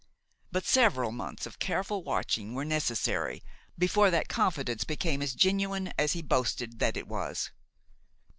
But 0.51 0.65
several 0.65 1.11
months 1.11 1.45
of 1.45 1.59
careful 1.59 2.03
watching 2.03 2.55
were 2.55 2.65
necessary 2.65 3.43
before 3.77 4.09
that 4.09 4.27
confidence 4.29 4.83
became 4.83 5.21
as 5.21 5.35
genuine 5.35 5.93
as 5.95 6.13
he 6.13 6.23
boasted 6.23 6.79
that 6.79 6.97
it 6.97 7.07
was. 7.07 7.51